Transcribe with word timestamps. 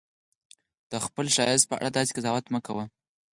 د 0.91 0.93
خپلې 1.05 1.29
ښکلا 1.35 1.55
په 1.69 1.73
اړه 1.79 1.89
داسې 1.97 2.15
قضاوت 2.17 2.45
مه 2.53 2.59
کوئ. 2.65 2.85